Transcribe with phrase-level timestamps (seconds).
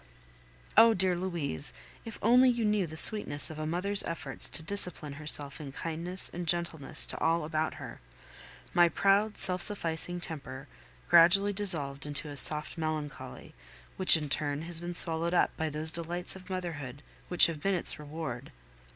[0.77, 1.73] Oh, dear Louise,
[2.05, 6.27] if only you knew the sweetness of a mother's efforts to discipline herself in kindness
[6.33, 8.01] and gentleness to all about her!
[8.73, 10.67] My proud, self sufficing temper
[11.07, 13.53] gradually dissolved into a soft melancholy,
[13.95, 17.75] which in turn has been swallowed up by those delights of motherhood which have been
[17.75, 18.51] its reward.